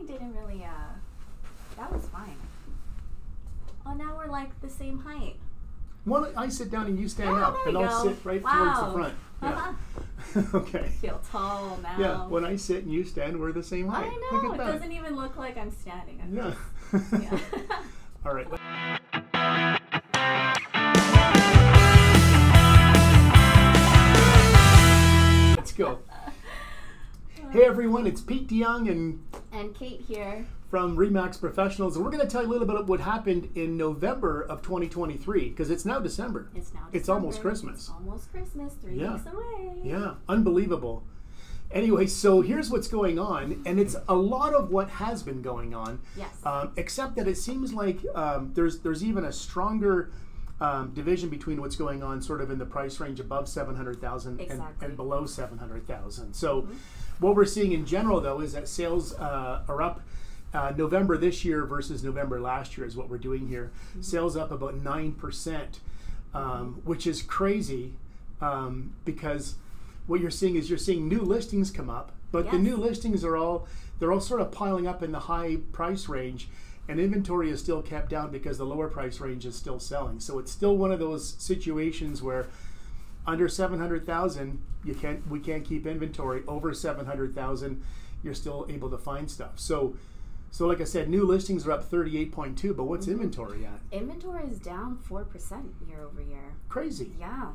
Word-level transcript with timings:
standing 0.00 0.06
didn't 0.06 0.34
really, 0.36 0.64
uh, 0.64 0.68
that 1.76 1.92
was 1.92 2.06
fine. 2.08 2.36
Oh, 3.86 3.92
now 3.94 4.16
we're 4.16 4.30
like 4.30 4.58
the 4.60 4.68
same 4.68 4.98
height. 5.00 5.36
Well, 6.06 6.30
I 6.36 6.48
sit 6.48 6.70
down 6.70 6.86
and 6.86 6.98
you 6.98 7.08
stand 7.08 7.30
Yeah, 7.36 7.48
up, 7.48 7.66
and 7.66 7.78
I'll 7.78 8.04
go. 8.04 8.10
sit 8.12 8.24
right 8.24 8.42
Wow. 8.42 8.52
towards 8.52 8.80
the 8.80 8.92
front. 8.92 9.14
Uh-huh. 9.42 9.72
Yeah. 10.34 10.42
okay. 10.54 10.88
Feel 11.00 11.20
tall 11.30 11.78
now. 11.82 11.96
Yeah, 11.98 12.26
when 12.26 12.44
I 12.44 12.56
sit 12.56 12.82
and 12.84 12.92
you 12.92 13.04
stand, 13.04 13.38
we're 13.38 13.52
the 13.52 13.62
same 13.62 13.88
height. 13.88 14.10
I 14.10 14.34
Look 14.34 14.42
know. 14.44 14.52
It 14.54 14.58
that. 14.58 14.72
doesn't 14.72 14.90
even 14.92 15.14
look 15.16 15.36
like 15.36 15.56
I'm 15.58 15.70
standing. 15.70 16.18
I'm 16.22 16.34
yeah. 17.22 17.38
All 18.26 18.34
right. 18.34 18.48
Let's 25.56 25.72
go. 25.72 25.98
Hey 27.52 27.62
everyone, 27.64 28.06
it's 28.06 28.20
Pete 28.20 28.46
De 28.48 28.62
Jong 28.62 28.88
and 28.88 29.20
and 29.54 29.74
Kate 29.74 30.00
here. 30.06 30.44
from 30.70 30.96
Remax 30.96 31.38
Professionals, 31.38 31.94
and 31.96 32.04
we're 32.04 32.10
going 32.10 32.24
to 32.26 32.30
tell 32.30 32.42
you 32.42 32.48
a 32.48 32.50
little 32.52 32.66
bit 32.66 32.76
of 32.76 32.88
what 32.88 32.98
happened 33.00 33.48
in 33.54 33.76
November 33.76 34.42
of 34.42 34.60
2023 34.62 35.48
because 35.50 35.70
it's 35.70 35.84
now 35.84 36.00
December. 36.00 36.48
It's 36.54 36.74
now. 36.74 36.80
December. 36.80 36.96
It's 36.98 37.08
almost 37.08 37.40
Christmas. 37.40 37.74
It's 37.74 37.90
almost 37.90 38.30
Christmas. 38.32 38.74
Three 38.82 38.96
Yeah. 39.00 39.14
weeks 39.14 39.26
away. 39.26 39.80
Yeah, 39.84 40.14
unbelievable. 40.28 41.04
Anyway, 41.70 42.06
so 42.06 42.40
here's 42.40 42.70
what's 42.70 42.88
going 42.88 43.18
on, 43.18 43.62
and 43.66 43.78
it's 43.78 43.94
a 44.08 44.14
lot 44.14 44.52
of 44.52 44.70
what 44.70 44.88
has 44.90 45.22
been 45.22 45.42
going 45.42 45.74
on. 45.74 46.00
Yes. 46.16 46.28
Um, 46.44 46.72
except 46.76 47.14
that 47.16 47.26
it 47.28 47.36
seems 47.36 47.72
like 47.72 47.98
um, 48.14 48.50
there's 48.54 48.80
there's 48.80 49.02
even 49.04 49.24
a 49.24 49.32
stronger 49.32 50.10
um, 50.60 50.90
division 50.94 51.28
between 51.30 51.60
what's 51.60 51.74
going 51.76 52.02
on 52.02 52.20
sort 52.22 52.40
of 52.40 52.50
in 52.50 52.58
the 52.58 52.66
price 52.66 53.00
range 53.00 53.18
above 53.18 53.48
700,000 53.48 54.40
Exactly. 54.40 54.86
and 54.86 54.96
below 54.96 55.26
700,000. 55.26 56.32
So 56.32 56.68
what 57.18 57.34
we're 57.34 57.44
seeing 57.44 57.72
in 57.72 57.86
general 57.86 58.20
though 58.20 58.40
is 58.40 58.52
that 58.52 58.68
sales 58.68 59.14
uh, 59.14 59.62
are 59.68 59.82
up 59.82 60.00
uh, 60.52 60.72
November 60.76 61.16
this 61.16 61.44
year 61.44 61.64
versus 61.64 62.04
November 62.04 62.40
last 62.40 62.76
year 62.76 62.86
is 62.86 62.96
what 62.96 63.08
we're 63.08 63.18
doing 63.18 63.48
here. 63.48 63.72
Sales 64.00 64.36
up 64.36 64.52
about 64.52 64.82
9%, 64.82 65.64
um, 66.32 66.80
which 66.84 67.06
is 67.06 67.22
crazy 67.22 67.94
um, 68.40 68.94
because 69.04 69.56
what 70.06 70.20
you're 70.20 70.30
seeing 70.30 70.54
is 70.54 70.68
you're 70.68 70.78
seeing 70.78 71.08
new 71.08 71.22
listings 71.22 71.70
come 71.70 71.90
up, 71.90 72.12
but 72.30 72.50
the 72.50 72.58
new 72.58 72.76
listings 72.76 73.24
are 73.24 73.36
all 73.36 73.66
they're 73.98 74.12
all 74.12 74.20
sort 74.20 74.40
of 74.40 74.50
piling 74.50 74.86
up 74.86 75.02
in 75.02 75.12
the 75.12 75.20
high 75.20 75.56
price 75.72 76.08
range 76.08 76.48
and 76.88 77.00
inventory 77.00 77.50
is 77.50 77.60
still 77.60 77.80
kept 77.80 78.10
down 78.10 78.30
because 78.30 78.58
the 78.58 78.66
lower 78.66 78.88
price 78.88 79.20
range 79.20 79.46
is 79.46 79.54
still 79.54 79.78
selling. 79.78 80.20
So 80.20 80.38
it's 80.38 80.52
still 80.52 80.76
one 80.76 80.92
of 80.92 80.98
those 80.98 81.34
situations 81.38 82.22
where 82.22 82.46
under 83.26 83.48
700,000 83.48 84.62
you 84.84 84.94
can't 84.94 85.26
we 85.28 85.40
can't 85.40 85.64
keep 85.64 85.86
inventory 85.86 86.42
over 86.46 86.74
700,000 86.74 87.82
you're 88.22 88.34
still 88.34 88.66
able 88.68 88.90
to 88.90 88.98
find 88.98 89.30
stuff. 89.30 89.52
So 89.56 89.96
so 90.50 90.66
like 90.66 90.80
I 90.80 90.84
said 90.84 91.08
new 91.08 91.24
listings 91.24 91.66
are 91.66 91.72
up 91.72 91.90
38.2 91.90 92.76
but 92.76 92.84
what's 92.84 93.06
mm-hmm. 93.06 93.14
inventory 93.14 93.66
at? 93.66 93.80
Inventory 93.92 94.44
is 94.48 94.58
down 94.58 94.98
four 94.98 95.24
percent 95.24 95.74
year 95.88 96.02
over 96.02 96.22
year. 96.22 96.54
Crazy. 96.68 97.12
Yeah. 97.18 97.52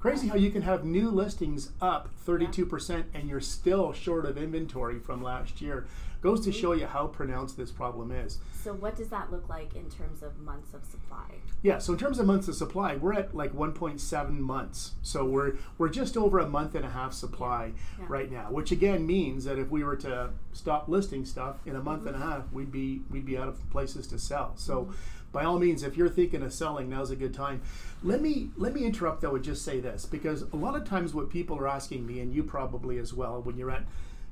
Crazy 0.00 0.26
how 0.26 0.34
you 0.34 0.50
can 0.50 0.62
have 0.62 0.84
new 0.84 1.10
listings 1.10 1.70
up 1.80 2.08
32% 2.26 3.04
and 3.14 3.28
you're 3.28 3.40
still 3.40 3.92
short 3.92 4.26
of 4.26 4.36
inventory 4.36 4.98
from 4.98 5.22
last 5.22 5.60
year. 5.60 5.86
Goes 6.22 6.40
to 6.44 6.50
mm-hmm. 6.50 6.60
show 6.60 6.72
you 6.72 6.86
how 6.86 7.08
pronounced 7.08 7.56
this 7.56 7.72
problem 7.72 8.12
is. 8.12 8.38
So 8.62 8.72
what 8.72 8.94
does 8.94 9.08
that 9.08 9.32
look 9.32 9.48
like 9.48 9.74
in 9.74 9.90
terms 9.90 10.22
of 10.22 10.38
months 10.38 10.72
of 10.72 10.84
supply? 10.84 11.26
Yeah, 11.62 11.78
so 11.78 11.92
in 11.92 11.98
terms 11.98 12.20
of 12.20 12.26
months 12.26 12.46
of 12.46 12.54
supply, 12.54 12.94
we're 12.94 13.14
at 13.14 13.34
like 13.34 13.52
1.7 13.52 14.38
months. 14.38 14.92
So 15.02 15.24
we're 15.24 15.54
we're 15.78 15.88
just 15.88 16.16
over 16.16 16.38
a 16.38 16.48
month 16.48 16.76
and 16.76 16.84
a 16.84 16.90
half 16.90 17.12
supply 17.12 17.72
Yeah. 17.98 18.04
right 18.08 18.30
now, 18.30 18.52
which 18.52 18.70
again 18.70 19.04
means 19.04 19.44
that 19.44 19.58
if 19.58 19.70
we 19.70 19.82
were 19.82 19.96
to 19.96 20.30
stop 20.52 20.88
listing 20.88 21.24
stuff 21.24 21.56
in 21.66 21.74
a 21.74 21.82
month 21.82 22.06
and 22.06 22.14
a 22.14 22.20
mm-hmm. 22.20 22.30
half, 22.30 22.52
we'd 22.52 22.70
be 22.70 23.02
we'd 23.10 23.26
be 23.26 23.36
out 23.36 23.48
of 23.48 23.68
places 23.70 24.06
to 24.08 24.18
sell. 24.18 24.52
So 24.54 24.82
mm-hmm. 24.82 24.92
by 25.32 25.42
all 25.44 25.58
means, 25.58 25.82
if 25.82 25.96
you're 25.96 26.08
thinking 26.08 26.42
of 26.42 26.52
selling, 26.52 26.88
now's 26.88 27.10
a 27.10 27.16
good 27.16 27.34
time. 27.34 27.62
Let 28.04 28.22
me 28.22 28.50
let 28.56 28.74
me 28.74 28.84
interrupt 28.84 29.22
though 29.22 29.34
and 29.34 29.42
just 29.42 29.64
say 29.64 29.80
this 29.80 30.06
because 30.06 30.42
a 30.42 30.56
lot 30.56 30.76
of 30.76 30.84
times 30.84 31.14
what 31.14 31.30
people 31.30 31.58
are 31.58 31.66
asking 31.66 32.06
me, 32.06 32.20
and 32.20 32.32
you 32.32 32.44
probably 32.44 32.98
as 32.98 33.12
well, 33.12 33.42
when 33.42 33.56
you're 33.56 33.72
at 33.72 33.82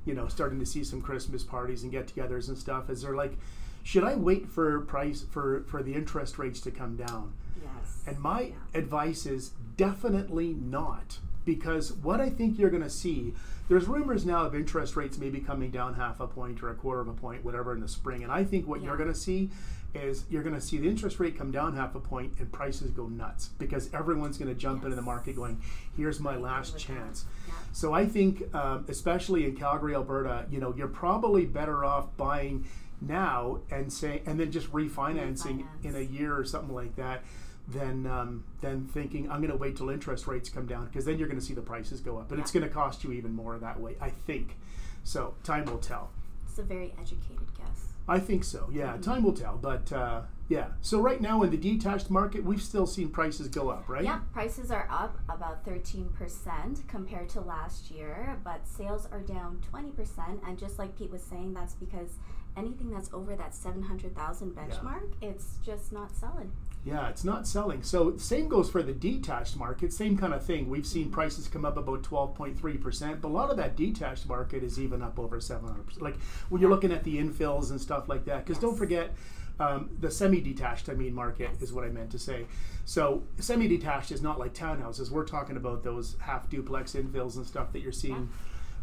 you 0.05 0.13
know 0.13 0.27
starting 0.27 0.59
to 0.59 0.65
see 0.65 0.83
some 0.83 1.01
Christmas 1.01 1.43
parties 1.43 1.83
and 1.83 1.91
get-togethers 1.91 2.47
and 2.47 2.57
stuff, 2.57 2.89
is 2.89 3.01
they're 3.01 3.15
like, 3.15 3.37
should 3.83 4.03
I 4.03 4.15
wait 4.15 4.47
for 4.47 4.81
price 4.81 5.25
for 5.29 5.63
for 5.67 5.81
the 5.83 5.93
interest 5.93 6.37
rates 6.37 6.59
to 6.61 6.71
come 6.71 6.95
down? 6.95 7.33
Yes. 7.61 8.03
And 8.07 8.19
my 8.19 8.41
Yeah. 8.41 8.55
advice 8.79 9.25
is 9.25 9.51
definitely 9.77 10.53
not. 10.53 11.19
Because 11.43 11.91
what 11.91 12.21
I 12.21 12.29
think 12.29 12.59
you're 12.59 12.69
going 12.69 12.83
to 12.83 12.89
see, 12.89 13.33
there's 13.67 13.87
rumors 13.87 14.27
now 14.27 14.45
of 14.45 14.53
interest 14.53 14.95
rates 14.95 15.17
maybe 15.17 15.39
coming 15.39 15.71
down 15.71 15.95
half 15.95 16.19
a 16.19 16.27
point 16.27 16.61
or 16.61 16.69
a 16.69 16.75
quarter 16.75 17.01
of 17.01 17.07
a 17.07 17.13
point, 17.13 17.43
whatever, 17.43 17.73
in 17.73 17.79
the 17.79 17.87
spring. 17.87 18.21
And 18.21 18.31
I 18.31 18.43
think 18.43 18.67
what 18.67 18.83
you're 18.83 18.95
going 18.95 19.11
to 19.11 19.17
see 19.17 19.49
is 19.93 20.25
you're 20.29 20.43
going 20.43 20.55
to 20.55 20.61
see 20.61 20.77
the 20.77 20.87
interest 20.87 21.19
rate 21.19 21.37
come 21.37 21.51
down 21.51 21.75
half 21.75 21.95
a 21.95 21.99
point 21.99 22.33
and 22.39 22.51
prices 22.51 22.91
go 22.91 23.07
nuts 23.07 23.49
because 23.57 23.93
everyone's 23.93 24.37
going 24.37 24.49
to 24.49 24.59
jump 24.59 24.83
into 24.83 24.95
the 24.95 25.01
market 25.01 25.35
going, 25.35 25.61
here's 25.95 26.19
my 26.19 26.35
last 26.35 26.77
chance. 26.77 27.25
Yeah. 27.47 27.53
So 27.73 27.93
I 27.93 28.05
think, 28.05 28.53
um, 28.53 28.85
especially 28.87 29.45
in 29.45 29.55
Calgary, 29.55 29.95
Alberta, 29.95 30.45
you 30.49 30.59
know, 30.59 30.73
you're 30.75 30.87
probably 30.87 31.45
better 31.45 31.83
off 31.85 32.15
buying 32.17 32.65
now 33.01 33.59
and 33.71 33.91
say, 33.91 34.21
and 34.25 34.39
then 34.39 34.51
just 34.51 34.71
refinancing 34.71 35.65
in 35.83 35.95
a 35.95 36.01
year 36.01 36.37
or 36.37 36.45
something 36.45 36.75
like 36.75 36.95
that, 36.95 37.23
than 37.67 38.05
um, 38.05 38.43
than 38.61 38.85
thinking 38.87 39.29
I'm 39.29 39.39
going 39.39 39.51
to 39.51 39.57
wait 39.57 39.77
till 39.77 39.89
interest 39.89 40.27
rates 40.27 40.49
come 40.49 40.65
down 40.65 40.85
because 40.85 41.05
then 41.05 41.17
you're 41.17 41.27
going 41.27 41.39
to 41.39 41.45
see 41.45 41.53
the 41.53 41.61
prices 41.61 42.01
go 42.01 42.17
up, 42.17 42.31
and 42.31 42.39
it's 42.39 42.51
going 42.51 42.67
to 42.67 42.73
cost 42.73 43.03
you 43.03 43.11
even 43.13 43.33
more 43.33 43.57
that 43.57 43.79
way. 43.79 43.95
I 44.01 44.09
think. 44.09 44.57
So 45.03 45.35
time 45.43 45.65
will 45.65 45.77
tell. 45.77 46.09
It's 46.51 46.59
a 46.59 46.63
very 46.63 46.93
educated 46.99 47.47
guess. 47.57 47.93
I 48.09 48.19
think 48.19 48.43
so. 48.43 48.67
Yeah, 48.73 48.91
Mm-hmm. 48.91 49.01
time 49.03 49.23
will 49.23 49.31
tell. 49.31 49.57
But 49.57 49.89
uh, 49.93 50.23
yeah, 50.49 50.67
so 50.81 50.99
right 50.99 51.21
now 51.21 51.43
in 51.43 51.49
the 51.49 51.55
detached 51.55 52.09
market, 52.09 52.43
we've 52.43 52.61
still 52.61 52.85
seen 52.85 53.07
prices 53.09 53.47
go 53.47 53.69
up, 53.69 53.87
right? 53.87 54.03
Yeah, 54.03 54.19
prices 54.33 54.69
are 54.69 54.85
up 54.91 55.17
about 55.29 55.65
13% 55.65 56.85
compared 56.89 57.29
to 57.29 57.39
last 57.39 57.89
year, 57.89 58.37
but 58.43 58.67
sales 58.67 59.07
are 59.13 59.21
down 59.21 59.61
20%. 59.71 60.45
And 60.45 60.59
just 60.59 60.77
like 60.77 60.97
Pete 60.97 61.09
was 61.09 61.23
saying, 61.23 61.53
that's 61.53 61.75
because 61.75 62.09
anything 62.57 62.91
that's 62.91 63.13
over 63.13 63.33
that 63.37 63.55
700,000 63.55 64.51
benchmark, 64.53 65.13
it's 65.21 65.57
just 65.63 65.93
not 65.93 66.13
selling. 66.13 66.51
Yeah, 66.83 67.09
it's 67.09 67.23
not 67.23 67.47
selling. 67.47 67.83
So 67.83 68.17
same 68.17 68.47
goes 68.47 68.69
for 68.71 68.81
the 68.81 68.91
detached 68.93 69.55
market. 69.55 69.93
Same 69.93 70.17
kind 70.17 70.33
of 70.33 70.43
thing. 70.43 70.67
We've 70.67 70.85
seen 70.85 71.11
prices 71.11 71.47
come 71.47 71.63
up 71.63 71.77
about 71.77 72.01
twelve 72.03 72.33
point 72.33 72.57
three 72.59 72.77
percent, 72.77 73.21
but 73.21 73.27
a 73.27 73.33
lot 73.33 73.51
of 73.51 73.57
that 73.57 73.75
detached 73.75 74.27
market 74.27 74.63
is 74.63 74.79
even 74.79 75.03
up 75.03 75.19
over 75.19 75.39
seven 75.39 75.67
hundred 75.67 75.85
percent. 75.85 76.01
Like 76.01 76.19
when 76.49 76.59
you're 76.59 76.71
looking 76.71 76.91
at 76.91 77.03
the 77.03 77.17
infills 77.17 77.69
and 77.69 77.79
stuff 77.79 78.09
like 78.09 78.25
that. 78.25 78.45
Because 78.45 78.59
don't 78.61 78.77
forget. 78.77 79.11
Um, 79.59 79.91
the 79.99 80.09
semi-detached, 80.09 80.89
I 80.89 80.93
mean, 80.95 81.13
market 81.13 81.49
Yes. 81.53 81.61
is 81.61 81.71
what 81.73 81.83
I 81.83 81.89
meant 81.89 82.09
to 82.11 82.17
say. 82.17 82.47
So 82.85 83.21
semi-detached 83.37 84.11
is 84.11 84.19
not 84.19 84.39
like 84.39 84.55
townhouses. 84.55 85.11
We're 85.11 85.25
talking 85.25 85.55
about 85.55 85.83
those 85.83 86.15
half 86.19 86.49
duplex 86.49 86.93
infills 86.93 87.35
and 87.35 87.45
stuff 87.45 87.71
that 87.73 87.81
you're 87.81 87.91
seeing 87.91 88.29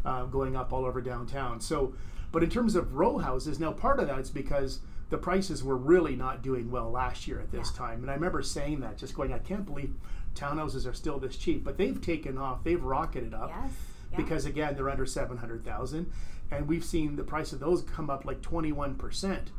uh, 0.05 0.23
going 0.25 0.55
up 0.55 0.71
all 0.71 0.85
over 0.85 1.01
downtown. 1.01 1.59
So, 1.59 1.95
but 2.31 2.43
in 2.43 2.49
terms 2.49 2.75
of 2.75 2.93
row 2.95 3.17
houses, 3.17 3.59
now 3.59 3.73
part 3.73 3.99
of 3.99 4.07
that 4.07 4.19
is 4.19 4.29
because 4.29 4.79
the 5.09 5.17
prices 5.17 5.63
were 5.63 5.77
really 5.77 6.15
not 6.15 6.41
doing 6.43 6.69
well 6.69 6.89
last 6.91 7.27
year 7.27 7.39
at 7.39 7.51
this 7.51 7.71
Yeah. 7.73 7.77
time, 7.77 8.01
and 8.01 8.11
I 8.11 8.13
remember 8.15 8.41
saying 8.43 8.79
that, 8.81 8.97
just 8.97 9.15
going, 9.15 9.33
I 9.33 9.39
can't 9.39 9.65
believe 9.65 9.95
townhouses 10.35 10.87
are 10.89 10.93
still 10.93 11.19
this 11.19 11.35
cheap, 11.35 11.63
but 11.63 11.77
they've 11.77 11.99
taken 11.99 12.37
off, 12.37 12.63
they've 12.63 12.83
rocketed 12.83 13.33
up 13.33 13.49
Yes. 13.49 13.71
Yeah. 14.11 14.17
because 14.17 14.45
again 14.45 14.75
they're 14.75 14.89
under 14.89 15.05
seven 15.05 15.37
hundred 15.37 15.63
thousand, 15.65 16.11
and 16.51 16.67
we've 16.67 16.83
seen 16.85 17.15
the 17.15 17.23
price 17.23 17.51
of 17.53 17.59
those 17.59 17.81
come 17.83 18.09
up 18.09 18.25
like 18.25 18.41
twenty 18.41 18.71
one 18.71 18.95
percent. 18.95 19.51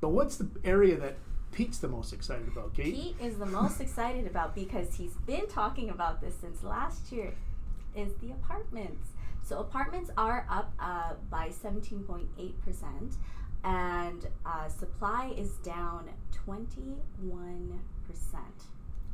But 0.00 0.10
what's 0.10 0.36
the 0.36 0.48
area 0.64 0.96
that 0.98 1.16
Pete's 1.50 1.78
the 1.78 1.88
most 1.88 2.12
excited 2.12 2.46
about, 2.48 2.74
Kate? 2.74 2.94
Pete 2.94 3.16
is 3.20 3.38
the 3.38 3.46
most 3.46 3.80
excited 3.80 4.26
about 4.26 4.54
because 4.54 4.94
he's 4.96 5.14
been 5.26 5.46
talking 5.48 5.88
about 5.90 6.20
this 6.20 6.34
since 6.36 6.62
last 6.62 7.10
year 7.10 7.34
is 7.96 8.12
the 8.20 8.30
apartments. 8.32 9.08
So 9.42 9.58
apartments 9.60 10.10
are 10.16 10.46
up 10.50 10.72
uh, 10.78 11.14
by 11.30 11.48
17.8% 11.48 13.14
and 13.64 14.26
uh, 14.46 14.68
supply 14.68 15.32
is 15.36 15.52
down 15.58 16.10
21%. 16.46 16.98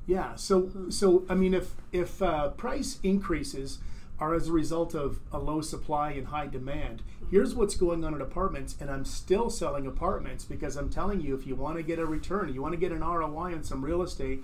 Yeah. 0.06 0.34
So 0.34 0.70
so 0.90 1.24
I 1.28 1.34
mean, 1.34 1.54
if 1.54 1.74
if 1.92 2.20
uh, 2.22 2.50
price 2.50 2.98
increases 3.02 3.78
are 4.20 4.34
as 4.34 4.48
a 4.48 4.52
result 4.52 4.94
of 4.94 5.18
a 5.32 5.38
low 5.38 5.60
supply 5.60 6.12
and 6.12 6.28
high 6.28 6.46
demand, 6.46 7.02
here's 7.30 7.54
what's 7.54 7.74
going 7.74 8.04
on 8.04 8.14
in 8.14 8.20
apartments, 8.20 8.76
and 8.80 8.90
I'm 8.90 9.04
still 9.04 9.50
selling 9.50 9.86
apartments 9.86 10.44
because 10.44 10.76
I'm 10.76 10.88
telling 10.90 11.20
you, 11.20 11.34
if 11.34 11.46
you 11.46 11.56
want 11.56 11.78
to 11.78 11.82
get 11.82 11.98
a 11.98 12.06
return, 12.06 12.52
you 12.52 12.62
want 12.62 12.74
to 12.74 12.80
get 12.80 12.92
an 12.92 13.00
ROI 13.00 13.54
on 13.54 13.64
some 13.64 13.84
real 13.84 14.02
estate. 14.02 14.42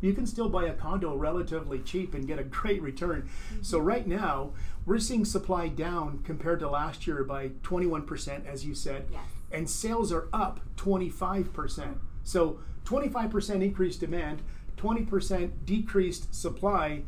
You 0.00 0.12
can 0.12 0.26
still 0.26 0.48
buy 0.48 0.66
a 0.66 0.74
condo 0.74 1.16
relatively 1.16 1.80
cheap 1.80 2.14
and 2.14 2.26
get 2.26 2.38
a 2.38 2.44
great 2.58 2.80
return. 2.80 3.28
So 3.62 3.80
right 3.80 4.06
now, 4.06 4.50
we're 4.86 5.00
seeing 5.00 5.24
supply 5.24 5.66
down 5.68 6.20
compared 6.24 6.60
to 6.60 6.70
last 6.70 7.06
year 7.06 7.24
by 7.24 7.48
21%, 7.48 8.46
as 8.46 8.64
you 8.64 8.74
said, 8.76 9.06
Yes. 9.10 9.22
And 9.50 9.68
sales 9.68 10.12
are 10.12 10.28
up 10.32 10.60
25%. 10.76 11.96
So 12.24 12.58
25% 12.84 13.62
increased 13.62 14.00
demand, 14.00 14.42
20% 14.76 15.50
decreased 15.64 16.34
supply. 16.34 17.02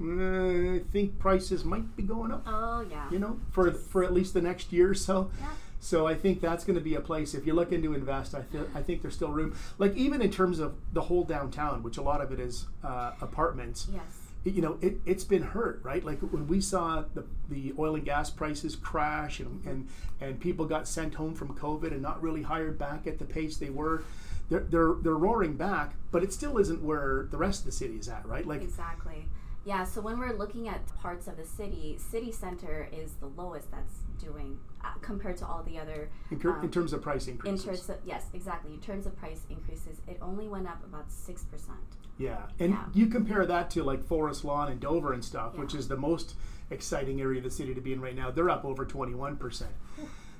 Mm, 0.00 0.80
I 0.80 0.84
think 0.90 1.18
prices 1.18 1.64
might 1.64 1.96
be 1.96 2.02
going 2.02 2.32
up, 2.32 2.42
Oh, 2.46 2.84
yeah. 2.90 3.08
you 3.10 3.18
know, 3.18 3.38
for 3.50 3.70
for 3.70 4.02
at 4.02 4.12
least 4.12 4.34
the 4.34 4.42
next 4.42 4.72
year 4.72 4.90
or 4.90 4.94
so. 4.94 5.30
Yeah. 5.40 5.50
So 5.78 6.06
I 6.06 6.14
think 6.14 6.40
that's 6.40 6.64
going 6.64 6.76
to 6.78 6.82
be 6.84 6.94
a 6.96 7.00
place 7.00 7.34
if 7.34 7.44
you're 7.46 7.54
looking 7.54 7.80
to 7.82 7.94
invest. 7.94 8.34
I 8.34 8.42
th- 8.50 8.64
I 8.74 8.82
think 8.82 9.02
there's 9.02 9.14
still 9.14 9.30
room. 9.30 9.54
Like 9.78 9.94
even 9.96 10.20
in 10.20 10.30
terms 10.32 10.58
of 10.58 10.74
the 10.92 11.02
whole 11.02 11.22
downtown, 11.24 11.82
which 11.84 11.96
a 11.96 12.02
lot 12.02 12.20
of 12.20 12.32
it 12.32 12.40
is 12.40 12.66
uh, 12.82 13.12
apartments. 13.20 13.86
Yes. 13.92 14.23
You 14.44 14.60
know, 14.60 14.78
it, 14.82 15.00
it's 15.06 15.24
been 15.24 15.42
hurt, 15.42 15.80
right? 15.82 16.04
Like 16.04 16.20
when 16.20 16.46
we 16.46 16.60
saw 16.60 17.04
the, 17.14 17.24
the 17.48 17.72
oil 17.78 17.94
and 17.94 18.04
gas 18.04 18.30
prices 18.30 18.76
crash 18.76 19.40
and, 19.40 19.64
and, 19.64 19.88
and 20.20 20.38
people 20.38 20.66
got 20.66 20.86
sent 20.86 21.14
home 21.14 21.34
from 21.34 21.56
COVID 21.56 21.92
and 21.92 22.02
not 22.02 22.22
really 22.22 22.42
hired 22.42 22.78
back 22.78 23.06
at 23.06 23.18
the 23.18 23.24
pace 23.24 23.56
they 23.56 23.70
were, 23.70 24.04
they're, 24.50 24.60
they're, 24.60 24.94
they're 25.02 25.14
roaring 25.14 25.56
back, 25.56 25.94
but 26.10 26.22
it 26.22 26.32
still 26.32 26.58
isn't 26.58 26.82
where 26.82 27.26
the 27.30 27.38
rest 27.38 27.60
of 27.60 27.66
the 27.66 27.72
city 27.72 27.96
is 27.96 28.08
at, 28.08 28.26
right? 28.26 28.46
Like, 28.46 28.62
Exactly. 28.62 29.26
Yeah, 29.64 29.84
so 29.84 30.00
when 30.02 30.18
we're 30.18 30.34
looking 30.36 30.68
at 30.68 30.86
parts 31.00 31.26
of 31.26 31.36
the 31.38 31.44
city, 31.46 31.96
city 31.98 32.30
center 32.32 32.86
is 32.92 33.12
the 33.14 33.26
lowest 33.26 33.70
that's 33.70 34.00
doing 34.22 34.58
uh, 34.84 34.88
compared 35.00 35.38
to 35.38 35.46
all 35.46 35.62
the 35.62 35.78
other. 35.78 36.10
in, 36.30 36.40
um, 36.46 36.60
in 36.62 36.70
terms 36.70 36.92
of 36.92 37.00
price 37.00 37.26
In 37.26 37.32
increases. 37.34 37.64
terms 37.64 37.88
of 37.88 37.96
yes, 38.04 38.26
exactly. 38.34 38.74
In 38.74 38.80
terms 38.80 39.06
of 39.06 39.16
price 39.16 39.40
increases, 39.48 40.00
it 40.06 40.18
only 40.20 40.48
went 40.48 40.66
up 40.68 40.84
about 40.84 41.10
six 41.10 41.44
percent. 41.44 41.78
Yeah, 42.18 42.42
and 42.60 42.72
Yeah. 42.74 42.84
you 42.92 43.06
compare 43.06 43.44
that 43.46 43.70
to 43.70 43.82
like 43.82 44.04
Forest 44.04 44.44
Lawn 44.44 44.70
and 44.70 44.80
Dover 44.80 45.12
and 45.12 45.24
stuff, 45.24 45.56
which 45.56 45.74
is 45.74 45.88
the 45.88 45.96
most 45.96 46.34
exciting 46.70 47.20
area 47.20 47.38
of 47.38 47.44
the 47.44 47.50
city 47.50 47.74
to 47.74 47.80
be 47.80 47.92
in 47.92 48.00
right 48.00 48.14
now. 48.14 48.30
They're 48.30 48.50
up 48.50 48.64
over 48.64 48.84
twenty 48.84 49.14
one 49.14 49.36
percent. 49.36 49.72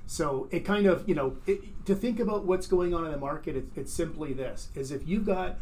So 0.07 0.47
it 0.51 0.59
kind 0.61 0.85
of 0.85 1.09
you 1.09 1.15
know 1.15 1.37
it, 1.47 1.61
to 1.87 1.95
think 1.95 2.19
about 2.19 2.45
what's 2.45 2.67
going 2.67 2.93
on 2.93 3.05
in 3.05 3.11
the 3.11 3.17
market. 3.17 3.55
It's, 3.55 3.71
it's 3.75 3.93
simply 3.93 4.33
this: 4.33 4.69
is 4.75 4.91
if 4.91 5.07
you've 5.07 5.25
got 5.25 5.57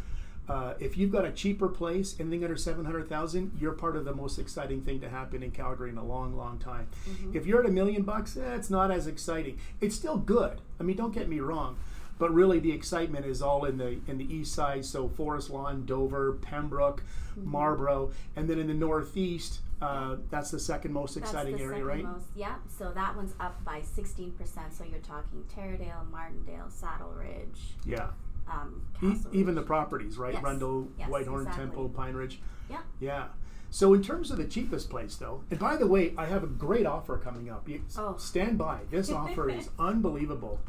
uh, 0.50 0.74
if 0.80 0.98
you've 0.98 1.12
got 1.12 1.24
a 1.26 1.32
cheaper 1.32 1.70
place, 1.70 2.16
anything 2.20 2.44
under 2.44 2.58
seven 2.58 2.84
hundred 2.86 3.08
thousand, 3.08 3.52
you're 3.60 3.72
part 3.72 3.96
of 3.96 4.04
the 4.06 4.14
most 4.14 4.38
exciting 4.38 4.82
thing 4.82 5.00
to 5.00 5.10
happen 5.10 5.42
in 5.42 5.52
Calgary 5.52 5.90
in 5.90 5.98
a 5.98 6.04
long, 6.04 6.36
long 6.36 6.58
time. 6.60 6.88
If 7.34 7.46
you're 7.46 7.62
at 7.62 7.66
a 7.66 7.72
million 7.72 8.04
bucks, 8.04 8.36
eh, 8.36 8.56
it's 8.56 8.70
not 8.70 8.92
as 8.92 9.08
exciting. 9.08 9.58
It's 9.80 9.96
still 9.96 10.18
good. 10.18 10.60
I 10.80 10.84
mean, 10.84 10.98
don't 10.98 11.14
get 11.14 11.30
me 11.30 11.40
wrong, 11.40 11.78
but 12.20 12.34
really 12.34 12.60
the 12.60 12.72
excitement 12.74 13.26
is 13.26 13.42
all 13.42 13.64
in 13.66 13.78
the 13.78 14.00
in 14.08 14.18
the 14.18 14.34
east 14.34 14.54
side. 14.54 14.84
So 14.84 15.08
Forest 15.08 15.50
Lawn, 15.50 15.86
Dover, 15.86 16.34
Penbrooke, 16.42 17.00
Marlborough, 17.38 18.12
and 18.36 18.50
then 18.50 18.60
in 18.60 18.68
the 18.68 18.74
northeast, 18.74 19.62
uh, 19.82 20.18
that's 20.30 20.52
the 20.52 20.60
second 20.60 20.92
most 20.94 21.16
exciting 21.18 21.54
That's 21.54 21.64
the 21.64 21.74
area, 21.74 21.86
second 21.86 22.06
right? 22.06 22.16
most. 22.18 22.26
Yeah. 22.36 22.56
So 22.78 22.92
that 22.94 23.16
one's 23.16 23.34
up 23.40 23.64
by 23.64 23.82
sixteen 23.82 24.32
percent. 24.32 24.74
So 24.74 24.84
you're 24.84 25.00
talking 25.00 25.44
Taradale, 25.56 26.10
Martindale, 26.12 26.70
Saddle 26.70 27.14
Ridge, 27.18 27.76
Yeah. 27.86 28.10
Um, 28.48 28.82
E- 29.02 29.16
even 29.32 29.56
the 29.56 29.62
properties, 29.62 30.18
right? 30.18 30.34
Yes. 30.34 30.44
Rundle, 30.44 30.88
Yes, 30.98 31.10
Whitehorn, 31.10 31.42
exactly. 31.44 31.66
Temple, 31.66 31.90
Pine 31.90 32.14
Ridge. 32.16 32.42
Yeah. 32.70 32.80
Yeah. 33.00 33.28
So 33.74 33.96
in 33.96 34.04
terms 34.04 34.30
of 34.30 34.38
the 34.38 34.46
cheapest 34.46 34.92
place, 34.92 35.16
though, 35.16 35.42
and 35.50 35.60
by 35.60 35.78
the 35.78 35.88
way, 35.88 36.14
I 36.16 36.28
have 36.28 36.44
a 36.44 36.48
great 36.48 36.86
offer 36.86 37.18
coming 37.18 37.50
up. 37.50 37.68
You, 37.68 37.82
Oh. 37.98 38.16
Stand 38.20 38.56
by. 38.56 38.82
This 38.92 39.12
offer 39.12 39.50
is 39.50 39.68
unbelievable. 39.80 40.60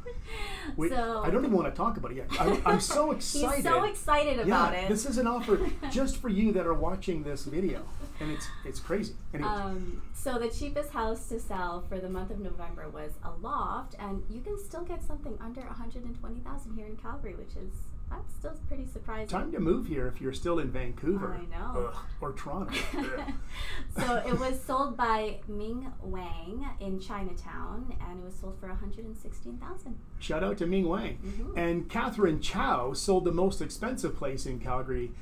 We, 0.74 0.88
so 0.88 1.20
I 1.22 1.28
don't 1.28 1.44
even 1.44 1.54
want 1.54 1.70
to 1.72 1.76
talk 1.76 1.98
about 1.98 2.12
it 2.12 2.16
yet. 2.16 2.28
I'm, 2.40 2.62
I'm 2.64 2.80
so 2.80 3.10
excited. 3.10 3.50
he's 3.56 3.64
so 3.64 3.84
excited 3.84 4.36
yeah, 4.38 4.44
about 4.44 4.74
it. 4.74 4.88
this 4.88 5.04
is 5.04 5.18
an 5.18 5.26
offer 5.26 5.70
just 5.90 6.16
for 6.16 6.30
you 6.30 6.50
that 6.52 6.66
are 6.66 6.72
watching 6.72 7.22
this 7.24 7.44
video, 7.44 7.82
and 8.20 8.30
it's 8.30 8.46
it's 8.64 8.80
crazy. 8.80 9.12
Um, 9.34 10.00
so 10.14 10.38
the 10.38 10.48
cheapest 10.48 10.90
house 10.90 11.28
to 11.28 11.38
sell 11.38 11.84
for 11.86 11.98
the 11.98 12.08
month 12.08 12.30
of 12.30 12.38
November 12.38 12.88
was 12.88 13.12
a 13.22 13.32
loft, 13.42 13.96
and 13.98 14.22
you 14.30 14.40
can 14.40 14.58
still 14.58 14.82
get 14.82 15.02
something 15.04 15.36
under 15.42 15.60
one 15.60 15.74
hundred 15.74 16.04
and 16.04 16.18
twenty 16.18 16.40
thousand 16.40 16.74
here 16.74 16.86
in 16.86 16.96
Calgary, 16.96 17.34
which 17.34 17.54
is 17.54 17.74
that's 18.10 18.32
still 18.34 18.52
pretty 18.68 18.86
surprising. 18.86 19.28
time 19.28 19.52
to 19.52 19.58
move 19.60 19.86
here 19.86 20.06
if 20.06 20.20
you're 20.20 20.32
still 20.32 20.58
in 20.58 20.70
Vancouver. 20.70 21.38
I 21.40 21.56
know. 21.56 21.88
Ugh, 21.88 21.96
or 22.20 22.32
Toronto. 22.32 22.72
So 23.96 24.16
it 24.26 24.38
was 24.38 24.60
sold 24.66 24.96
by 24.96 25.40
Ming 25.46 25.90
Wang 26.02 26.66
in 26.80 26.98
Chinatown, 27.00 27.94
and 28.08 28.18
it 28.20 28.24
was 28.24 28.34
sold 28.34 28.58
for 28.58 28.68
one 28.68 28.76
hundred 28.78 29.04
and 29.04 29.16
sixteen 29.16 29.56
thousand. 29.58 29.96
Shout 30.18 30.42
out 30.42 30.58
to 30.58 30.66
Ming 30.66 30.88
Wang. 30.88 31.18
Mhm. 31.24 31.56
And 31.56 31.88
Catherine 31.88 32.40
Chow 32.40 32.92
sold 32.92 33.24
the 33.24 33.32
most 33.32 33.60
expensive 33.62 34.16
place 34.16 34.46
in 34.46 34.58
Calgary. 34.58 35.12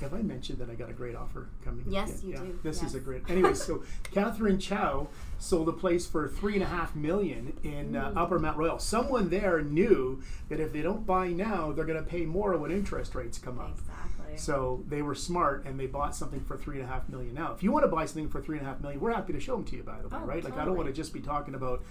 Have 0.00 0.14
I 0.14 0.22
mentioned 0.22 0.58
that 0.58 0.68
I 0.68 0.74
got 0.74 0.90
a 0.90 0.92
great 0.92 1.14
offer 1.14 1.48
coming? 1.64 1.84
Yes, 1.88 2.22
you 2.24 2.36
do. 2.36 2.58
This 2.64 2.82
is 2.82 2.96
a 2.96 3.00
great. 3.00 3.22
Anyway, 3.30 3.54
so 3.54 3.84
Catherine 4.12 4.58
Chow 4.58 5.06
sold 5.38 5.68
a 5.68 5.72
place 5.72 6.06
for 6.06 6.26
three 6.26 6.54
and 6.54 6.62
a 6.62 6.66
half 6.66 6.96
million 6.96 7.52
in 7.62 7.94
uh, 7.94 8.10
Mm. 8.10 8.16
Upper 8.16 8.38
Mount 8.40 8.56
Royal. 8.58 8.80
Someone 8.80 9.30
there 9.30 9.62
knew 9.62 10.20
that 10.48 10.58
if 10.58 10.72
they 10.72 10.82
don't 10.82 11.06
buy 11.06 11.28
now, 11.28 11.70
they're 11.70 11.84
going 11.84 12.02
to 12.02 12.08
pay 12.08 12.24
more 12.26 12.56
when 12.56 12.72
interest 12.72 13.14
rates 13.14 13.38
come 13.38 13.60
up. 13.60 13.78
Exactly. 13.78 14.36
So 14.38 14.82
they 14.88 15.02
were 15.02 15.14
smart 15.14 15.64
and 15.66 15.78
they 15.78 15.86
bought 15.86 16.16
something 16.16 16.40
for 16.40 16.56
three 16.56 16.80
and 16.80 16.84
a 16.84 16.92
half 16.92 17.08
million. 17.08 17.32
Now, 17.34 17.52
if 17.52 17.62
you 17.62 17.70
want 17.70 17.84
to 17.84 17.88
buy 17.88 18.06
something 18.06 18.28
for 18.28 18.40
three 18.42 18.58
and 18.58 18.66
a 18.66 18.70
half 18.70 18.80
million, 18.80 18.98
we're 19.00 19.12
happy 19.12 19.32
to 19.34 19.40
show 19.40 19.54
them 19.54 19.64
to 19.66 19.76
you. 19.76 19.84
By 19.84 20.02
the 20.02 20.08
way, 20.08 20.18
Oh, 20.20 20.26
right? 20.26 20.42
Like 20.42 20.58
I 20.58 20.64
don't 20.64 20.76
want 20.76 20.88
to 20.88 20.92
just 20.92 21.12
be 21.12 21.20
talking 21.20 21.54
about 21.54 21.84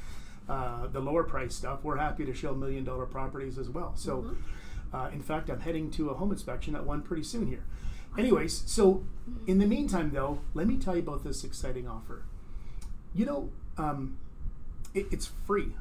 uh, 0.49 0.87
the 0.87 0.99
lower 0.99 1.23
price 1.23 1.55
stuff. 1.55 1.79
We're 1.83 1.95
happy 1.97 2.25
to 2.25 2.33
show 2.33 2.53
million 2.53 2.83
dollar 2.83 3.05
properties 3.05 3.57
as 3.57 3.69
well. 3.69 3.93
So, 3.95 4.23
Mhm. 4.23 4.35
Uh, 4.93 5.09
in 5.13 5.21
fact, 5.21 5.49
I'm 5.49 5.59
heading 5.61 5.89
to 5.91 6.09
a 6.09 6.13
home 6.15 6.31
inspection 6.31 6.75
at 6.75 6.85
one 6.85 7.01
pretty 7.01 7.23
soon 7.23 7.47
here. 7.47 7.63
Anyways, 8.17 8.63
so 8.65 9.03
in 9.47 9.59
the 9.59 9.65
meantime, 9.65 10.11
though, 10.11 10.41
let 10.53 10.67
me 10.67 10.77
tell 10.77 10.95
you 10.95 11.01
about 11.01 11.23
this 11.23 11.43
exciting 11.45 11.87
offer. 11.87 12.23
You 13.13 13.25
know, 13.25 13.49
um, 13.77 14.17
it, 14.93 15.07
it's 15.11 15.27
free. 15.47 15.71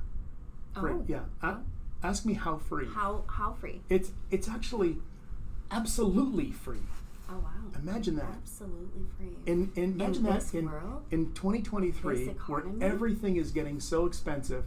Free, 0.79 0.93
Oh. 0.93 1.05
yeah. 1.09 1.21
A- 1.43 1.59
ask 2.05 2.25
me 2.25 2.35
how 2.35 2.59
free. 2.59 2.87
How 2.87 3.25
how 3.29 3.55
free? 3.55 3.81
It's 3.89 4.13
it's 4.31 4.49
actually 4.49 4.99
absolutely 5.71 6.53
free. 6.53 6.79
Oh 7.29 7.35
wow. 7.39 7.51
Imagine 7.81 8.17
that. 8.17 8.27
Absolutely 8.43 9.03
free. 9.17 9.37
And, 9.53 9.73
and 9.77 10.01
imagine 10.01 10.23
that 10.25 10.41
this 10.41 10.55
in, 10.55 10.67
world? 10.67 11.05
in 11.11 11.33
2023, 11.33 12.27
where 12.47 12.65
everything 12.81 13.37
is 13.37 13.51
getting 13.53 13.81
so 13.81 14.07
expensive, 14.07 14.65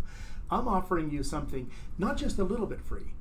I'm 0.50 0.68
offering 0.68 1.12
you 1.12 1.24
something 1.24 1.70
not 1.98 2.18
just 2.18 2.40
a 2.40 2.44
little 2.44 2.66
bit 2.66 2.82
free. 2.82 3.13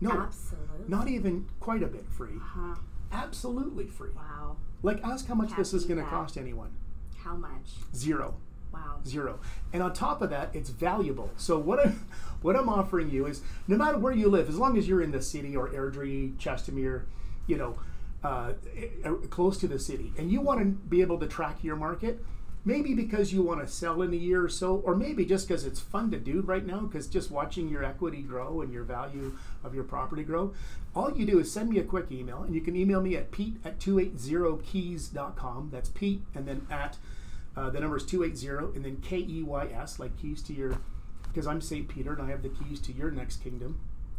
No, 0.00 0.10
Absolutely. 0.10 0.84
not 0.88 1.08
even 1.08 1.46
quite 1.60 1.82
a 1.82 1.86
bit 1.86 2.08
free. 2.08 2.36
Uh-huh. 2.36 2.74
Absolutely 3.12 3.86
free. 3.86 4.10
Wow. 4.14 4.56
Like, 4.82 5.02
ask 5.02 5.26
how 5.26 5.34
much 5.34 5.48
Can't 5.48 5.58
this 5.58 5.72
is 5.72 5.84
going 5.84 5.98
to 5.98 6.06
cost 6.06 6.36
anyone. 6.36 6.70
How 7.18 7.36
much? 7.36 7.70
Zero. 7.94 8.34
Wow. 8.72 8.98
Zero. 9.06 9.40
And 9.72 9.82
on 9.82 9.92
top 9.92 10.20
of 10.20 10.30
that, 10.30 10.50
it's 10.54 10.70
valuable. 10.70 11.30
So 11.36 11.58
what 11.58 11.84
I'm, 11.84 12.06
what 12.42 12.56
I'm 12.56 12.68
offering 12.68 13.10
you 13.10 13.26
is 13.26 13.40
no 13.68 13.76
matter 13.76 13.98
where 13.98 14.12
you 14.12 14.28
live, 14.28 14.48
as 14.48 14.56
long 14.58 14.76
as 14.76 14.86
you're 14.86 15.02
in 15.02 15.12
the 15.12 15.22
city 15.22 15.56
or 15.56 15.68
Airdrie, 15.68 16.36
Chestermere, 16.36 17.04
you 17.46 17.56
know, 17.56 17.78
uh, 18.22 18.52
eh, 18.76 19.10
close 19.30 19.56
to 19.58 19.68
the 19.68 19.78
city, 19.78 20.12
and 20.18 20.30
you 20.30 20.40
want 20.40 20.60
to 20.60 20.66
be 20.66 21.00
able 21.00 21.18
to 21.18 21.26
track 21.26 21.62
your 21.62 21.76
market, 21.76 22.24
maybe 22.66 22.92
because 22.92 23.32
you 23.32 23.42
want 23.42 23.60
to 23.62 23.66
sell 23.68 24.02
in 24.02 24.12
a 24.12 24.16
year 24.16 24.44
or 24.44 24.48
so, 24.50 24.76
or 24.84 24.94
maybe 24.94 25.24
just 25.24 25.48
because 25.48 25.64
it's 25.64 25.80
fun 25.80 26.10
to 26.10 26.18
do 26.18 26.42
right 26.42 26.66
now, 26.66 26.80
because 26.80 27.06
just 27.06 27.30
watching 27.30 27.68
your 27.70 27.82
equity 27.84 28.20
grow 28.20 28.60
and 28.60 28.70
your 28.72 28.82
value 28.84 29.38
of 29.64 29.74
your 29.74 29.84
property 29.84 30.22
grow, 30.24 30.52
all 30.94 31.16
you 31.16 31.24
do 31.24 31.38
is 31.38 31.50
send 31.50 31.70
me 31.70 31.78
a 31.78 31.84
quick 31.84 32.10
email, 32.12 32.42
and 32.42 32.54
you 32.54 32.60
can 32.60 32.76
email 32.76 33.00
me 33.00 33.16
at 33.16 33.30
pete 33.30 33.56
at 33.64 33.78
280keys.com. 33.78 35.70
That's 35.72 35.88
Pete, 35.90 36.22
and 36.34 36.46
then 36.46 36.66
at 36.70 36.96
uh, 37.56 37.70
the 37.70 37.80
number 37.80 37.96
is 37.96 38.04
280 38.04 38.76
and 38.76 38.84
then 38.84 38.96
K 39.00 39.18
E 39.18 39.42
Y 39.42 39.66
S, 39.74 39.98
like 39.98 40.16
keys 40.20 40.42
to 40.42 40.52
your, 40.52 40.78
because 41.22 41.46
I'm 41.46 41.60
St. 41.60 41.88
Peter 41.88 42.12
and 42.12 42.20
I 42.22 42.28
have 42.30 42.42
the 42.42 42.50
keys 42.50 42.80
to 42.80 42.92
your 42.92 43.10
next 43.10 43.42
kingdom. 43.42 43.78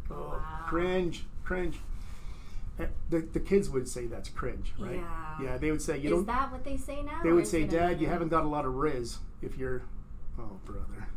Oh, 0.10 0.16
Wow. 0.16 0.66
cringe, 0.68 1.25
cringe. 1.44 1.80
The, 3.10 3.22
the 3.34 3.39
kids 3.39 3.69
would 3.69 3.88
say 3.88 4.05
that's 4.05 4.29
cringe, 4.29 4.74
right? 4.77 4.98
Yeah. 4.98 5.36
Yeah, 5.41 5.57
they 5.57 5.72
would 5.72 5.81
say, 5.81 5.98
you 5.98 6.03
Is 6.05 6.10
don't, 6.12 6.19
Is 6.22 6.25
that 6.27 6.51
what 6.51 6.63
they 6.63 6.77
say 6.77 7.01
now? 7.03 7.22
they 7.24 7.31
would 7.31 7.48
say, 7.48 7.63
Dad, 7.63 8.00
you 8.01 8.07
haven't 8.07 8.29
got 8.29 8.43
a 8.43 8.48
lot 8.48 8.65
of 8.65 8.75
riz 8.75 9.17
if 9.41 9.57
you're, 9.57 9.81
oh, 10.39 10.60
brother. 10.65 11.07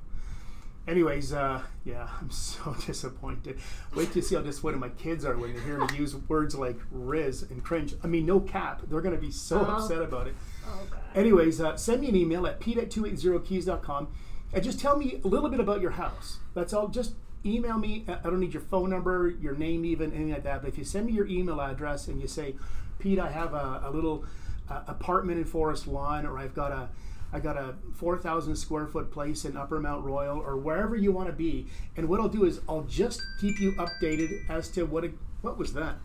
Anyways, 0.88 1.32
uh, 1.32 1.60
yeah, 1.84 2.08
I'm 2.20 2.30
so 2.30 2.74
disappointed. 2.86 3.58
Wait 3.94 4.12
to 4.12 4.22
see 4.22 4.34
how 4.34 4.40
disappointed 4.42 4.78
my 4.80 4.88
kids 4.90 5.24
are 5.24 5.36
when 5.36 5.52
they 5.54 5.60
hear 5.60 5.78
me 5.78 5.86
use 5.98 6.16
words 6.28 6.54
like 6.54 6.78
riz 6.90 7.42
and 7.42 7.62
cringe. 7.62 7.94
I 8.02 8.06
mean, 8.06 8.24
no 8.26 8.40
cap. 8.40 8.82
They're 8.88 9.00
going 9.02 9.14
to 9.14 9.20
be 9.20 9.30
so 9.30 9.60
Oh. 9.60 9.64
upset 9.76 10.00
about 10.02 10.26
it. 10.28 10.34
Oh 10.66 10.80
god. 10.90 11.00
Anyways, 11.14 11.60
uh, 11.60 11.76
send 11.76 12.00
me 12.00 12.08
an 12.08 12.16
email 12.16 12.46
at 12.46 12.60
pete 12.60 12.78
at 12.78 12.90
280keys.com 12.90 14.08
and 14.52 14.64
just 14.64 14.80
tell 14.80 14.96
me 14.96 15.20
a 15.24 15.28
little 15.28 15.50
bit 15.50 15.60
about 15.60 15.80
your 15.80 15.92
house. 15.92 16.38
That's 16.54 16.72
all. 16.72 16.88
Just 16.88 17.14
email 17.44 17.78
me. 17.78 18.04
I 18.08 18.28
don't 18.28 18.40
need 18.40 18.52
your 18.52 18.62
phone 18.62 18.90
number, 18.90 19.28
your 19.40 19.54
name, 19.54 19.84
even 19.84 20.12
anything 20.12 20.32
like 20.32 20.44
that. 20.44 20.62
But 20.62 20.68
if 20.68 20.78
you 20.78 20.84
send 20.84 21.06
me 21.06 21.12
your 21.12 21.26
email 21.26 21.60
address 21.60 22.08
and 22.08 22.20
you 22.20 22.28
say, 22.28 22.54
Pete, 22.98 23.18
I 23.18 23.30
have 23.30 23.54
a, 23.54 23.82
a 23.84 23.90
little 23.90 24.24
uh, 24.68 24.82
apartment 24.86 25.38
in 25.38 25.44
Forest 25.44 25.86
Lawn, 25.86 26.26
or 26.26 26.38
I've 26.38 26.54
got 26.54 26.72
a 26.72 26.88
I 27.32 27.38
got 27.38 27.56
a 27.56 27.74
4,000 27.94 28.56
square 28.56 28.88
foot 28.88 29.12
place 29.12 29.44
in 29.44 29.56
Upper 29.56 29.78
Mount 29.78 30.04
Royal, 30.04 30.38
or 30.38 30.56
wherever 30.56 30.96
you 30.96 31.12
want 31.12 31.28
to 31.28 31.32
be. 31.32 31.68
And 31.96 32.08
what 32.08 32.20
I'll 32.20 32.28
do 32.28 32.44
is 32.44 32.60
I'll 32.68 32.82
just 32.82 33.22
keep 33.40 33.60
you 33.60 33.72
updated 33.72 34.48
as 34.50 34.68
to 34.70 34.84
what 34.84 35.04
it, 35.04 35.12
what 35.42 35.56
was 35.56 35.72
that. 35.74 35.96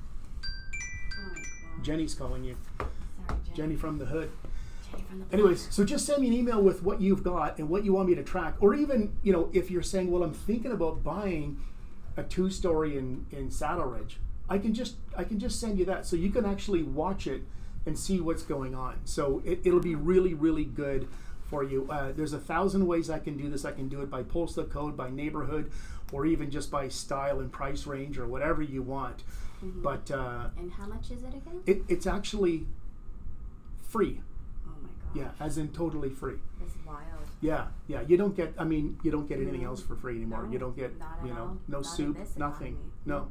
Oh 1.20 1.34
god. 1.34 1.84
Jenny's 1.84 2.13
calling 2.13 2.44
you. 2.44 2.56
Sorry, 2.77 2.89
Jenny. 3.27 3.56
Jenny 3.56 3.75
from 3.75 3.98
the 3.98 4.06
hood. 4.06 4.32
Jenny 5.07 5.19
from 5.21 5.29
the 5.29 5.33
Anyways, 5.33 5.67
so 5.74 5.83
just 5.83 6.05
send 6.05 6.21
me 6.21 6.27
an 6.27 6.33
email 6.33 6.62
with 6.62 6.83
what 6.83 7.01
you've 7.01 7.24
got 7.24 7.57
and 7.57 7.69
what 7.69 7.83
you 7.85 7.93
want 7.93 8.09
me 8.09 8.15
to 8.15 8.24
track, 8.24 8.55
or 8.59 8.74
even 8.74 9.15
you 9.24 9.33
know 9.33 9.50
if 9.53 9.69
you're 9.71 9.81
saying, 9.83 10.12
well, 10.12 10.24
I'm 10.24 10.33
thinking 10.33 10.71
about 10.71 11.03
buying 11.03 11.57
a 12.17 12.24
two-story 12.24 12.97
in 12.97 13.25
in 13.31 13.50
Saddle 13.51 13.85
Ridge, 13.85 14.17
I 14.50 14.57
can 14.57 14.74
just 14.74 14.95
I 15.17 15.24
can 15.24 15.39
just 15.39 15.59
send 15.59 15.77
you 15.79 15.85
that 15.85 16.05
so 16.05 16.15
you 16.15 16.29
can 16.29 16.45
actually 16.45 16.83
watch 16.83 17.27
it 17.27 17.41
and 17.85 17.97
see 17.97 18.19
what's 18.19 18.43
going 18.43 18.74
on. 18.74 19.00
So 19.05 19.41
it, 19.45 19.59
it'll 19.63 19.79
be 19.79 19.95
really 19.95 20.33
really 20.33 20.65
good 20.65 21.07
for 21.50 21.63
you. 21.63 21.88
Uh, 21.91 22.12
there's 22.12 22.33
a 22.33 22.39
thousand 22.39 22.88
ways 22.88 23.09
I 23.09 23.19
can 23.19 23.38
do 23.38 23.50
this. 23.50 23.65
I 23.65 23.71
can 23.71 23.88
do 23.88 24.01
it 24.01 24.09
by 24.09 24.24
postal 24.24 24.63
code, 24.63 24.97
by 24.97 25.09
neighborhood, 25.12 25.71
or 26.12 26.25
even 26.25 26.50
just 26.50 26.71
by 26.71 26.88
style 26.88 27.39
and 27.39 27.51
price 27.51 27.85
range 27.85 28.17
or 28.17 28.25
whatever 28.27 28.63
you 28.63 28.81
want. 28.81 29.21
Mhm. 29.63 29.83
But 29.83 30.09
uh, 30.09 30.50
And 30.57 30.71
how 30.71 30.88
much 30.88 31.12
is 31.12 31.21
it 31.21 31.35
again? 31.35 31.62
it, 31.67 31.83
it's 31.88 32.07
actually 32.07 32.65
free. 33.81 34.21
Yeah, 35.15 35.29
as 35.39 35.57
in 35.57 35.69
totally 35.69 36.10
free. 36.10 36.36
That's 36.60 36.74
wild. 36.86 37.00
Yeah, 37.41 37.67
yeah. 37.88 38.01
You 38.01 38.17
don't 38.17 38.36
get. 38.36 38.53
I 38.57 38.63
mean, 38.63 38.98
you 39.03 39.12
don't 39.12 39.27
get 39.27 39.39
anything 39.39 39.62
No. 39.63 39.69
else 39.69 39.81
for 39.81 39.95
free 39.95 40.15
anymore. 40.15 40.43
No, 40.45 40.51
you 40.51 40.60
don't 40.60 40.75
get. 40.75 40.93
you 41.24 41.34
know, 41.34 41.39
all. 41.41 41.57
no 41.67 41.77
Not 41.77 41.86
soup, 41.86 42.17
nothing. 42.38 42.77
No. 43.05 43.27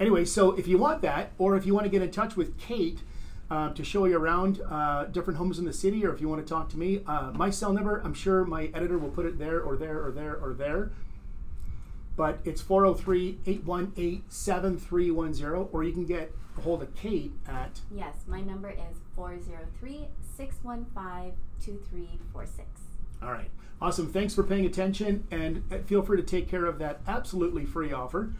Anyway, 0.00 0.24
so 0.24 0.52
if 0.52 0.66
you 0.66 0.76
want 0.78 1.02
that, 1.02 1.32
or 1.38 1.56
if 1.56 1.66
you 1.66 1.74
want 1.74 1.84
to 1.84 1.90
get 1.90 2.02
in 2.02 2.10
touch 2.10 2.36
with 2.36 2.58
Kate 2.58 3.00
uh, 3.50 3.70
to 3.74 3.84
show 3.84 4.06
you 4.06 4.16
around 4.18 4.60
uh, 4.68 5.04
different 5.04 5.38
homes 5.38 5.58
in 5.58 5.64
the 5.64 5.72
city, 5.72 6.04
or 6.04 6.12
if 6.12 6.20
you 6.20 6.28
want 6.28 6.44
to 6.44 6.48
talk 6.52 6.68
to 6.70 6.78
me, 6.78 7.02
uh, 7.06 7.30
my 7.34 7.50
cell 7.50 7.72
number. 7.72 8.00
I'm 8.04 8.14
sure 8.14 8.44
my 8.44 8.70
editor 8.74 8.98
will 8.98 9.10
put 9.10 9.24
it 9.26 9.38
there, 9.38 9.60
or 9.60 9.76
there, 9.76 10.04
or 10.04 10.10
there, 10.10 10.36
or 10.36 10.52
there. 10.54 10.90
But 12.16 12.38
it's 12.44 12.60
403 12.60 13.38
818 13.46 14.24
7310, 14.28 15.68
or 15.72 15.84
you 15.84 15.92
can 15.92 16.04
get 16.04 16.34
a 16.56 16.60
hold 16.60 16.82
of 16.82 16.94
Kate 16.94 17.32
at 17.48 17.80
Yes, 17.90 18.18
my 18.26 18.40
number 18.40 18.70
is 18.70 18.98
403 19.16 20.08
615 20.36 21.32
2346. 21.60 22.68
All 23.22 23.32
right. 23.32 23.50
Awesome. 23.80 24.12
Thanks 24.12 24.34
for 24.34 24.42
paying 24.42 24.64
attention 24.64 25.26
and 25.30 25.64
uh, 25.72 25.78
feel 25.78 26.02
free 26.02 26.16
to 26.16 26.22
take 26.22 26.48
care 26.48 26.66
of 26.66 26.78
that 26.78 27.00
absolutely 27.06 27.64
free 27.64 27.92
offer. 27.92 28.32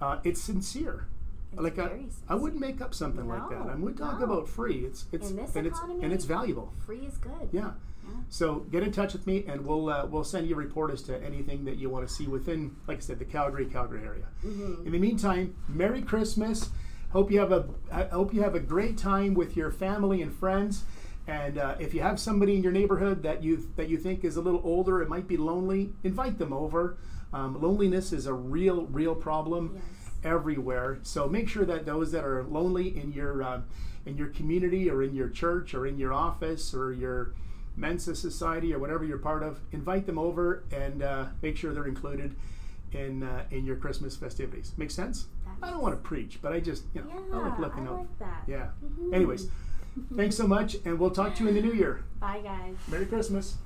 Uh, 0.00 0.18
it's 0.24 0.40
sincere. 0.40 1.06
It's 1.52 1.60
like 1.62 1.78
I, 1.78 1.88
very 1.88 2.06
I 2.28 2.34
wouldn't 2.34 2.60
make 2.60 2.80
up 2.80 2.94
something 2.94 3.26
like 3.26 3.48
that. 3.50 3.66
No, 3.66 3.72
I 3.72 3.74
would 3.74 3.96
talk 3.96 4.18
no. 4.20 4.24
about 4.24 4.48
free. 4.48 4.84
It's 4.84 5.06
it's 5.12 5.30
and 5.30 5.66
it's 5.66 5.80
and 5.80 6.12
it's 6.12 6.24
valuable. 6.24 6.72
Free 6.86 7.00
is 7.00 7.16
good. 7.18 7.48
Yeah. 7.52 7.72
Yeah. 8.02 8.10
So 8.28 8.60
get 8.70 8.82
in 8.82 8.92
touch 8.92 9.12
with 9.12 9.26
me 9.26 9.44
and 9.46 9.64
we'll 9.66 9.88
uh, 9.88 10.06
we'll 10.06 10.24
send 10.24 10.48
you 10.48 10.54
a 10.54 10.58
report 10.58 10.90
as 10.90 11.02
to 11.02 11.22
anything 11.22 11.64
that 11.64 11.76
you 11.76 11.90
want 11.90 12.06
to 12.06 12.12
see 12.12 12.26
within, 12.26 12.76
like 12.86 12.98
I 12.98 13.00
said, 13.00 13.18
the 13.18 13.24
Calgary 13.24 13.66
Calgary 13.66 14.02
area. 14.04 14.26
Mhm. 14.44 14.86
In 14.86 14.92
the 14.92 14.98
meantime, 14.98 15.54
Merry 15.68 16.02
Christmas. 16.02 16.70
Hope 17.10 17.30
you 17.32 17.40
have 17.40 17.50
a 17.52 17.68
I 17.90 18.04
hope 18.04 18.32
you 18.32 18.42
have 18.42 18.54
a 18.54 18.60
great 18.60 18.96
time 18.96 19.34
with 19.34 19.56
your 19.56 19.70
family 19.72 20.22
and 20.22 20.32
friends. 20.32 20.84
And 21.26 21.58
uh, 21.58 21.74
if 21.78 21.94
you 21.94 22.00
have 22.00 22.18
somebody 22.18 22.56
in 22.56 22.62
your 22.62 22.72
neighborhood 22.72 23.22
that 23.24 23.42
you 23.42 23.68
that 23.76 23.88
you 23.88 23.98
think 23.98 24.24
is 24.24 24.36
a 24.36 24.40
little 24.40 24.60
older, 24.64 25.02
it 25.02 25.08
might 25.08 25.26
be 25.28 25.36
lonely, 25.36 25.92
invite 26.04 26.38
them 26.38 26.52
over. 26.52 26.96
Um, 27.32 27.60
loneliness 27.60 28.12
is 28.12 28.26
a 28.26 28.34
real 28.34 28.86
real 28.86 29.14
problem 29.14 29.72
Yes. 29.74 29.84
Everywhere. 30.24 30.98
So 31.02 31.28
make 31.28 31.48
sure 31.48 31.64
that 31.64 31.86
those 31.86 32.12
that 32.12 32.24
are 32.24 32.42
lonely 32.44 32.96
in 32.98 33.12
your 33.12 33.42
uh, 33.42 33.60
in 34.06 34.16
your 34.16 34.28
community 34.28 34.88
or 34.90 35.02
in 35.02 35.14
your 35.14 35.28
church 35.28 35.74
or 35.74 35.86
in 35.86 35.98
your 35.98 36.12
office 36.12 36.74
or 36.74 36.92
your 36.92 37.34
Mensa 37.76 38.14
society 38.14 38.74
or 38.74 38.78
whatever 38.78 39.04
you're 39.04 39.18
part 39.18 39.42
of, 39.42 39.60
invite 39.72 40.06
them 40.06 40.18
over 40.18 40.64
and 40.72 41.02
uh, 41.02 41.26
make 41.42 41.56
sure 41.56 41.72
they're 41.72 41.86
included 41.86 42.34
in 42.92 43.22
uh, 43.22 43.44
in 43.50 43.64
your 43.64 43.76
Christmas 43.76 44.16
festivities. 44.16 44.72
Make 44.76 44.90
sense? 44.90 45.26
That 45.60 45.68
I 45.68 45.70
don't 45.70 45.82
want 45.82 45.94
to 45.94 46.00
preach, 46.08 46.38
but 46.42 46.52
I 46.52 46.60
just 46.60 46.84
you 46.94 47.02
know 47.02 47.08
Yeah, 47.30 47.38
I 47.38 47.48
like 47.50 47.58
looking 47.58 47.86
I 47.86 47.90
out. 47.90 47.98
like 47.98 48.18
that. 48.18 48.42
Yeah. 48.46 48.68
Mhm. 48.84 49.14
Anyways, 49.14 49.48
thanks 50.16 50.36
so 50.36 50.46
much, 50.46 50.76
and 50.84 50.98
we'll 50.98 51.10
talk 51.10 51.34
to 51.36 51.42
you 51.44 51.48
in 51.50 51.54
the 51.54 51.62
new 51.62 51.72
year. 51.72 52.02
Bye, 52.20 52.40
guys. 52.42 52.74
Merry 52.88 53.06
Christmas. 53.06 53.56